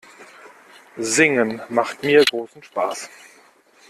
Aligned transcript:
Singen 0.97 1.61
macht 1.69 2.01
mir 2.01 2.25
großen 2.25 2.63
Spaß. 2.63 3.07